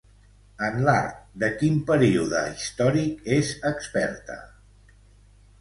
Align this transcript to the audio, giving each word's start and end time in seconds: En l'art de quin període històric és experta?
En 0.67 0.77
l'art 0.87 1.19
de 1.43 1.49
quin 1.59 1.77
període 1.91 2.41
històric 2.53 3.31
és 3.39 3.53
experta? 3.73 4.39